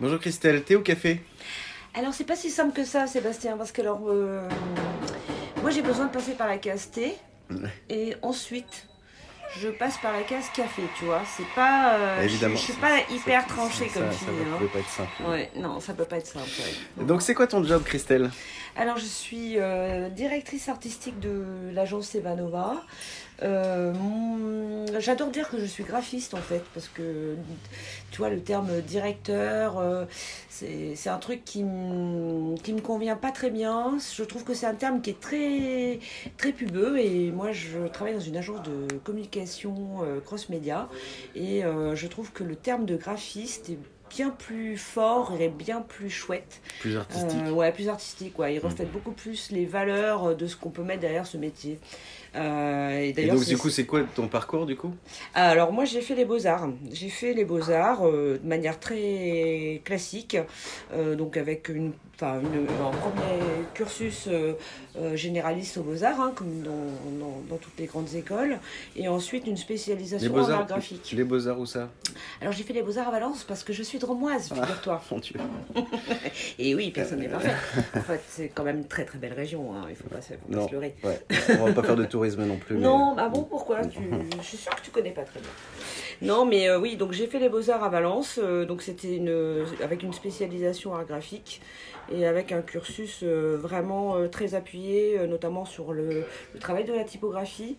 [0.00, 1.20] Bonjour Christelle, thé ou café?
[1.94, 4.48] Alors c'est pas si simple que ça Sébastien, parce que alors euh,
[5.62, 7.14] moi j'ai besoin de passer par la case thé
[7.88, 8.86] et ensuite
[9.60, 11.22] je passe par la case café, tu vois.
[11.36, 11.94] C'est pas.
[11.94, 14.28] euh, je- Évidemment, Je, suis pas hyper ça- tranchée ça- comme ça fille.
[14.28, 14.56] ne hein.
[14.58, 15.10] peut pas être simple.
[15.28, 16.48] Ouais, non, ça peut pas être simple.
[16.96, 17.04] ouais.
[17.04, 18.30] Donc c'est quoi ton job Christelle?
[18.76, 22.82] Alors, je suis euh, directrice artistique de l'agence Evanova.
[23.42, 23.92] Euh,
[25.00, 27.34] J'adore dire que je suis graphiste en fait, parce que
[28.12, 30.04] tu vois, le terme directeur, euh,
[30.48, 33.96] c'est un truc qui me, qui me convient pas très bien.
[34.16, 35.98] Je trouve que c'est un terme qui est très,
[36.36, 40.88] très pubeux et moi je travaille dans une agence de communication euh, cross-média
[41.34, 43.78] et euh, je trouve que le terme de graphiste est
[44.10, 47.40] bien plus fort et bien plus chouette Plus artistique.
[47.52, 48.38] ouais, plus artistique.
[48.38, 48.54] Ouais.
[48.54, 48.66] Il Mm.
[48.66, 51.80] reflète beaucoup plus les valeurs de ce qu'on peut mettre derrière ce métier.
[52.36, 54.92] Euh, et Et d'ailleurs, donc du coup c'est quoi ton parcours du coup?
[55.34, 56.68] Alors moi j'ai fait les beaux-arts.
[56.92, 60.36] J'ai fait les beaux-arts euh, de manière très classique,
[60.92, 63.40] euh, donc avec une, enfin, une- un premier
[63.74, 64.28] cursus
[65.14, 66.70] généraliste aux beaux-arts, hein, comme dans,
[67.20, 68.58] dans- dans toutes les grandes écoles,
[68.96, 71.12] et ensuite une spécialisation en art graphique.
[71.16, 71.88] Les beaux-arts où ça?
[72.40, 74.60] Alors j'ai fait les beaux-arts à Valence parce que je suis dromoise, Ah.
[74.62, 75.02] figure-toi.
[75.10, 75.34] Mon Dieu.
[76.58, 77.54] Et oui, personne n'est parfait.
[77.96, 80.32] En fait, c'est quand même une très très belle région, hein, il faut pas, se-
[80.34, 80.66] faut pas Non.
[80.68, 80.94] se leurrer.
[81.04, 81.20] Ouais.
[81.60, 82.76] On va pas faire de tourisme non plus.
[82.76, 83.84] mais- Non, ah bon, pourquoi?
[83.86, 83.98] Tu...
[84.40, 85.48] Je suis sûre que tu connais pas très bien.
[86.22, 89.64] Non, mais euh, oui, donc j'ai fait les beaux-arts à Valence, euh, donc c'était une,
[89.82, 91.60] avec une spécialisation art graphique
[92.12, 96.84] et avec un cursus euh, vraiment euh, très appuyé, euh, notamment sur le, le travail
[96.84, 97.76] de la typographie.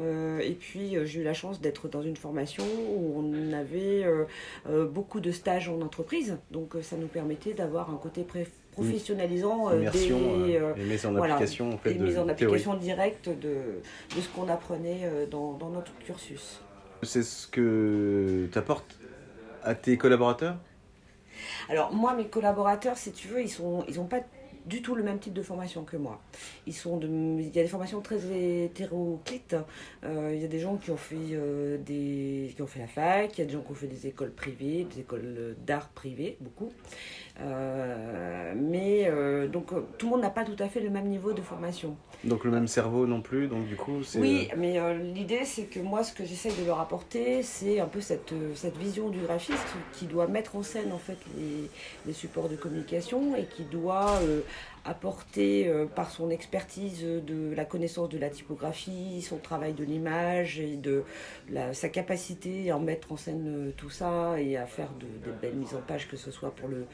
[0.00, 4.04] Euh, et puis euh, j'ai eu la chance d'être dans une formation où on avait
[4.04, 9.70] euh, beaucoup de stages en entreprise, donc ça nous permettait d'avoir un côté pré- professionnalisant
[9.70, 13.54] des, et mise en voilà, application en fait de mise en application directe de,
[14.14, 16.60] de ce qu'on apprenait dans, dans notre cursus.
[17.02, 18.98] C'est ce que tu apportes
[19.62, 20.56] à tes collaborateurs?
[21.68, 24.20] Alors moi, mes collaborateurs, si tu veux, ils sont, ils ont pas
[24.66, 26.20] du tout le même type de formation que moi.
[26.66, 28.18] Ils sont de, il y a des formations très
[28.64, 29.56] hétéroclites.
[30.04, 32.88] Euh, il y a des gens qui ont fait euh, des, qui ont fait la
[32.88, 33.36] fac.
[33.36, 36.36] Il y a des gens qui ont fait des écoles privées, des écoles d'art privées,
[36.40, 36.72] beaucoup.
[37.38, 41.08] Euh, mais euh, donc euh, tout le monde n'a pas tout à fait le même
[41.08, 41.94] niveau de formation.
[42.24, 44.18] Donc le même cerveau non plus, donc du coup c'est...
[44.18, 47.86] Oui, mais euh, l'idée c'est que moi ce que j'essaye de leur apporter, c'est un
[47.86, 51.68] peu cette, euh, cette vision du graphiste qui doit mettre en scène en fait les,
[52.06, 54.40] les supports de communication et qui doit euh,
[54.86, 60.60] apporter euh, par son expertise de la connaissance de la typographie, son travail de l'image
[60.60, 61.04] et de
[61.72, 65.56] sa capacité à mettre en scène euh, tout ça et à faire de, des belles
[65.56, 66.86] mises en page, que ce soit pour le,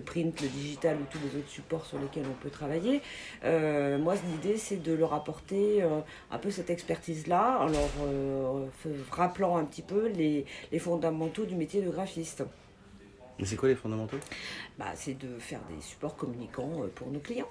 [0.00, 3.02] print, le digital ou tous les autres supports sur lesquels on peut travailler.
[3.44, 5.82] Euh, moi, l'idée, c'est de leur apporter
[6.30, 8.68] un peu cette expertise-là, en leur
[9.10, 10.44] rappelant un petit peu les
[10.78, 12.44] fondamentaux du métier de graphiste.
[13.40, 14.18] Mais c'est quoi les fondamentaux?
[14.78, 17.48] Bah, c'est de faire des supports communicants euh, pour nos clients.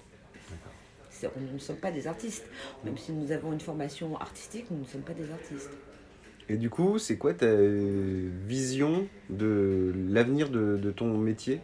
[1.24, 2.46] On ne sommes pas des artistes.
[2.86, 5.72] Même si nous avons une formation artistique, nous ne sommes pas des artistes.
[6.48, 11.60] Et du coup, c'est quoi ta vision de l'avenir de, de ton métier?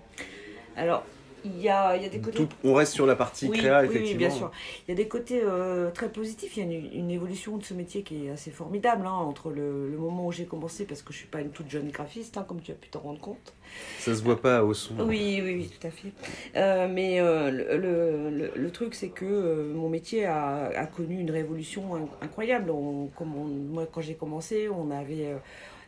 [0.75, 1.06] Alors,
[1.45, 3.57] il y a, il y a des côtés Tout- On reste sur la partie Oui,
[3.59, 4.11] créa, oui, effectivement.
[4.11, 4.51] oui, bien sûr.
[4.88, 6.57] Il y a des côtés euh, très positifs.
[6.57, 9.50] Il y a une, une évolution de ce métier qui est assez formidable hein, entre
[9.51, 12.38] le, le moment où j'ai commencé, parce que je suis pas une toute jeune graphiste,
[12.38, 13.53] hein, comme tu as pu t'en rendre compte.
[14.00, 14.95] Ça se voit pas au son.
[15.00, 16.11] Oui, oui, oui, tout à fait.
[16.56, 21.95] Euh, mais euh, le, le- truc, c'est que mon métier a, a connu une révolution
[21.95, 22.69] in- incroyable.
[22.72, 25.35] On- comme on- moi, quand j'ai commencé, on avait.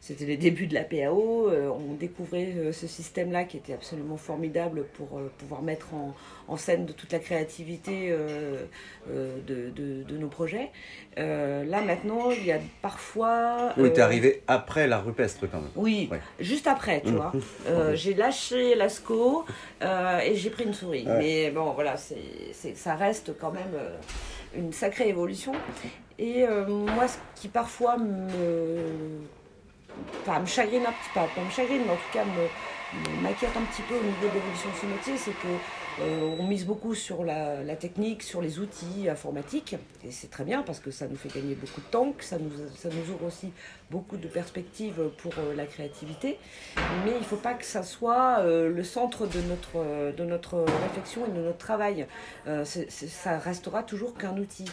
[0.02, 4.18] C'était les débuts de la PAO, euh, on découvrait euh, ce système-là qui était absolument
[4.18, 6.14] formidable pour euh, pouvoir mettre en,
[6.48, 8.10] en scène de toute la créativité
[9.08, 10.70] de, de- de nos projets.
[11.18, 13.74] Là maintenant, il y a parfois...
[13.78, 15.70] Oui, t'es arrivé après la rupestre quand même.
[15.76, 16.20] oui, Ouais.
[16.40, 17.16] juste après, tu Mm.
[17.16, 17.32] vois.
[17.96, 19.46] J'ai lâché l'asco
[19.82, 21.06] et j'ai pris une souris.
[21.06, 21.18] Ouais.
[21.20, 22.16] Mais bon, voilà, c'est,
[22.54, 23.74] c'est- ça reste quand même
[24.56, 25.52] une sacrée évolution.
[26.20, 28.28] Et euh, moi, ce qui parfois me,
[30.22, 33.56] enfin, me chagrine un petit peu, pas me chagrine, mais en tout cas me, m'inquiète
[33.58, 35.48] un petit peu au niveau de l'évolution de ce métier, c'est que
[36.00, 39.76] euh, on mise beaucoup sur la, technique, sur les outils informatiques,
[40.06, 42.38] et c'est très bien parce que ça nous fait gagner beaucoup de temps, que ça
[42.38, 43.52] nous, ça nous ouvre aussi
[43.90, 46.38] beaucoup de perspectives pour euh, la créativité,
[47.04, 50.58] mais il ne faut pas que ça soit euh, le centre de notre, de notre
[50.84, 52.06] réflexion et de notre travail.
[52.66, 54.66] Ça restera toujours qu'un outil.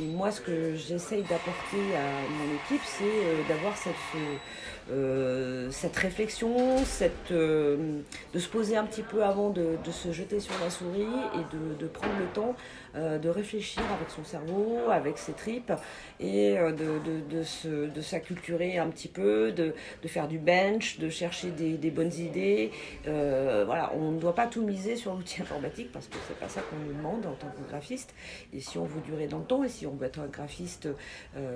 [0.00, 5.96] Et moi, ce que j'essaye d'apporter à mon équipe, c'est d'avoir cette, ce- euh, cette
[5.96, 8.00] réflexion, cette, euh,
[8.34, 11.56] de se poser un petit peu avant de, de se jeter sur la souris et
[11.56, 12.56] de, de prendre le temps
[12.94, 15.72] euh, de réfléchir avec son cerveau, avec ses tripes
[16.20, 19.72] et euh, de, de, s'acculturer un petit peu, de,
[20.06, 22.70] faire du bench, de chercher des, des bonnes idées.
[23.08, 26.48] Euh, voilà, on ne doit pas tout miser sur l'outil informatique parce que c'est pas
[26.48, 28.12] ça qu'on nous demande en tant que graphiste.
[28.52, 30.88] Et si on veut durer dans le temps et si on veut être un graphiste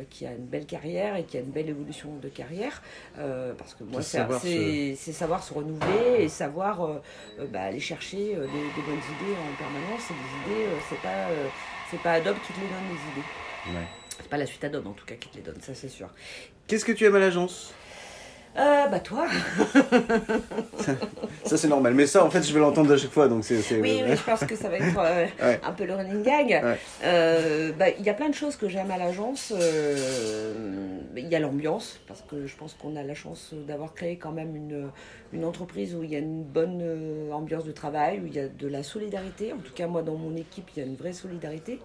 [0.09, 2.83] qui a une belle carrière et qui a une belle évolution de carrière,
[3.19, 7.03] euh, parce que moi, c'est, savoir se renouveler et savoir euh,
[7.41, 10.03] euh, bah, aller chercher euh, des, des bonnes idées en permanence.
[10.11, 11.27] Et des idées, c'est pas,
[11.91, 13.79] c'est pas Adobe qui te les donne, les idées.
[13.79, 13.87] Ouais.
[14.19, 16.09] C'est pas la suite Adobe en tout cas qui te les donne, ça c'est sûr.
[16.67, 17.75] Qu'est-ce que tu aimes à l'agence?
[18.59, 19.27] Euh, bah toi
[21.45, 23.57] Ça c'est normal, mais ça en fait je vais l'entendre à chaque fois donc c'est.
[23.81, 25.61] Oui, oui, je pense que ça va être euh, Ouais.
[25.63, 26.49] un peu le running gag.
[26.65, 26.79] Ouais.
[27.05, 29.53] Euh, bah, Il y a plein de choses que j'aime à l'agence.
[29.55, 34.17] Euh, Il y a l'ambiance, parce que je pense qu'on a la chance d'avoir créé
[34.17, 34.89] quand même une,
[35.33, 36.83] une entreprise où il y a une bonne
[37.33, 39.53] ambiance de travail, où il y a de la solidarité.
[39.53, 41.81] En tout cas, moi, dans mon équipe, il y a une vraie solidarité.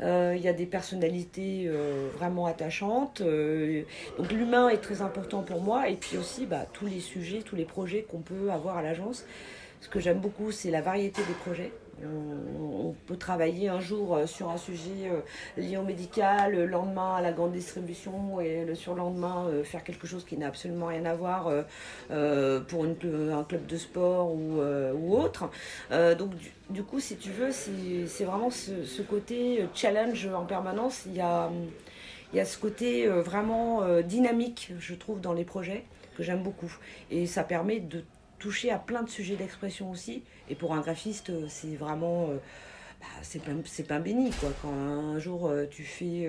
[0.00, 1.70] Il y a des personnalités
[2.18, 3.22] vraiment attachantes.
[3.22, 5.88] Donc l'humain est très important pour moi.
[5.88, 9.24] Et puis aussi, bah, tous les sujets, tous les projets qu'on peut avoir à l'agence.
[9.80, 11.72] Ce que j'aime beaucoup, c'est la variété des projets.
[12.02, 15.20] On, peut travailler un jour euh, sur un sujet euh,
[15.60, 20.06] lié au médical, le lendemain à la grande distribution et le surlendemain euh, faire quelque
[20.06, 21.50] chose qui n'a absolument rien à voir
[22.08, 25.50] pour un club de sport ou, autre.
[25.90, 26.32] Donc
[26.70, 31.02] du, coup, si tu veux, c'est vraiment ce, ce côté challenge en permanence.
[31.06, 31.50] Il y a,
[32.34, 35.84] il y a ce côté euh, vraiment euh, dynamique, je trouve, dans les projets
[36.16, 36.76] que j'aime beaucoup.
[37.12, 38.02] Et ça permet de
[38.40, 40.24] toucher à plein de sujets d'expression aussi.
[40.50, 42.30] Et pour un graphiste, euh, c'est vraiment.
[43.00, 44.48] bah, c'est pas, c'est pas béni quoi.
[44.62, 46.28] Quand un jour tu fais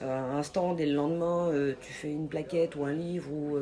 [0.00, 3.58] un stand et le lendemain tu fais une plaquette ou un livre ou,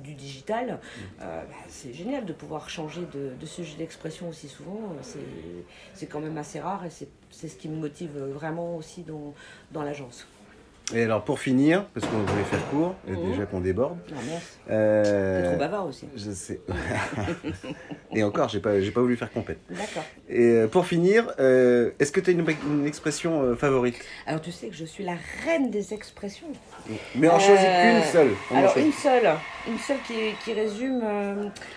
[0.00, 0.78] du digital,
[1.18, 4.94] bah, c'est génial de pouvoir changer de, sujet d'expression aussi souvent.
[5.94, 9.32] C'est, quand même assez rare et c'est, c'est ce qui me motive vraiment aussi dans,
[9.72, 10.26] dans l'agence.
[10.94, 13.30] Et alors pour finir, parce qu'on voulait faire court, et Mhm.
[13.30, 13.98] déjà qu'on déborde.
[14.08, 14.44] Merci.
[14.70, 16.06] euh, T'es trop bavard aussi.
[16.14, 16.60] Je sais.
[18.14, 19.58] et encore, j'ai pas, j'ai pas voulu faire compète.
[19.68, 20.04] D'accord.
[20.28, 23.96] Et euh, pour finir, euh, est-ce que tu as une, une expression euh, favorite?
[24.28, 26.46] Alors tu sais que je suis la reine des expressions.
[27.16, 28.30] Mais en choisit Euh, qu'une seule.
[28.52, 29.28] On Alors une seule,
[29.68, 31.02] une seule qui, qui résume.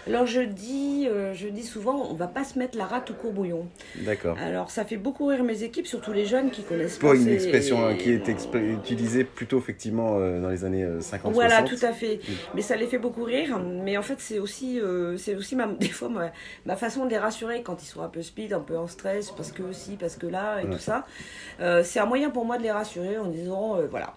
[0.07, 3.67] alors je dis, je dis souvent, on va pas se mettre la rate au courbouillon.
[3.95, 4.37] D'accord.
[4.37, 7.27] Alors ça fait beaucoup rire mes équipes, surtout les jeunes qui connaissent Pour pas une
[7.29, 11.79] expression hein, qui est expr- utilisée plutôt effectivement euh, dans les années 50 Voilà, 60.
[11.79, 12.19] tout à fait.
[12.53, 13.57] Mais ça les fait beaucoup rire.
[13.59, 16.31] Mais en fait, c'est aussi, euh, c'est aussi ma, des fois ma,
[16.65, 19.31] ma façon de les rassurer quand ils sont un peu speed, un peu en stress,
[19.31, 20.71] parce que si, parce que là, et Ouais.
[20.73, 21.05] tout ça.
[21.61, 24.13] Euh, c'est un moyen pour moi de les rassurer en disant, euh, voilà,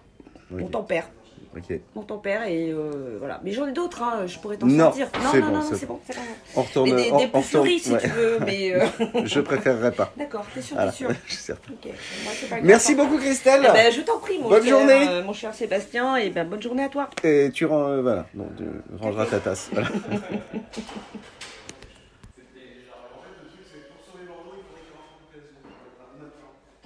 [0.51, 1.09] on tempère.
[1.55, 1.79] Ok.
[1.95, 3.39] mon tempère et euh, voilà.
[3.43, 5.07] Mais j'en ai d'autres, hein, je pourrais t'en Non, sortir.
[5.13, 6.21] Non, c'est non, bon, non, c'est bon, c'est bon.
[6.55, 6.89] On retourne.
[6.93, 7.99] Mais des, on- des on plus retourne- si ouais.
[8.01, 8.85] tu veux, mais euh,
[9.25, 10.11] Je préférerais pas.
[10.17, 10.91] d'accord, t'es sûr, Voilà.
[10.91, 11.09] t'es sûr.
[11.27, 11.71] Je suis certain.
[11.73, 11.91] Ok,
[12.23, 12.55] moi, pas.
[12.63, 13.61] Merci beaucoup Christelle.
[13.69, 15.07] Eh ben, je t'en prie, mon Bonne cher, journée.
[15.09, 17.09] euh, mon cher Sébastien, et ben bonne journée à toi.
[17.23, 18.63] Et tu rends, euh, voilà, non, tu
[18.99, 19.69] rangeras ta tasse.
[19.71, 19.87] Voilà.